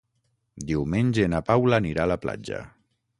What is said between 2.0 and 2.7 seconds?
a la platja.